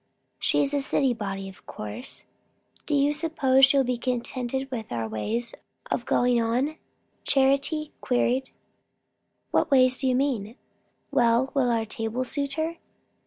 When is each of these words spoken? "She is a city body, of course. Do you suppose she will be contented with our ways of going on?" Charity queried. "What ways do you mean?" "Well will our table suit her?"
"She 0.39 0.63
is 0.63 0.73
a 0.73 0.81
city 0.81 1.13
body, 1.13 1.47
of 1.47 1.67
course. 1.67 2.23
Do 2.87 2.95
you 2.95 3.13
suppose 3.13 3.67
she 3.67 3.77
will 3.77 3.83
be 3.83 3.97
contented 3.99 4.71
with 4.71 4.91
our 4.91 5.07
ways 5.07 5.53
of 5.91 6.07
going 6.07 6.41
on?" 6.41 6.77
Charity 7.23 7.91
queried. 8.01 8.49
"What 9.51 9.69
ways 9.69 9.99
do 9.99 10.07
you 10.07 10.15
mean?" 10.15 10.55
"Well 11.11 11.51
will 11.53 11.69
our 11.69 11.85
table 11.85 12.23
suit 12.23 12.53
her?" 12.53 12.77